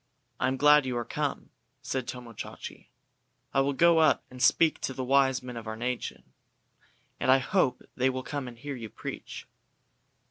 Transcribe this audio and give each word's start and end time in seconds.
"I 0.39 0.47
am 0.47 0.57
glad 0.57 0.87
you 0.87 0.97
are 0.97 1.05
come," 1.05 1.51
said 1.83 2.07
Tomo 2.07 2.33
Chachi. 2.33 2.87
"I 3.53 3.61
will 3.61 3.73
go 3.73 3.99
up 3.99 4.23
and 4.31 4.41
speak 4.41 4.81
to 4.81 4.95
the 4.95 5.03
wise 5.03 5.43
men 5.43 5.55
of 5.55 5.67
our 5.67 5.77
nation, 5.77 6.23
and 7.19 7.29
I 7.29 7.37
hope 7.37 7.83
they 7.95 8.09
will 8.09 8.23
come 8.23 8.47
and 8.47 8.57
hear 8.57 8.75
you 8.75 8.89
preach." 8.89 9.47